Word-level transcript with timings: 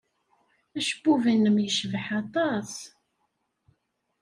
Acebbub-nnem 0.77 1.57
yecbeḥ 1.59 2.05
aṭas. 2.21 2.71